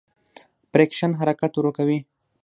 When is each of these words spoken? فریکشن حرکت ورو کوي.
فریکشن 0.71 1.11
حرکت 1.19 1.51
ورو 1.55 1.71
کوي. 1.77 1.97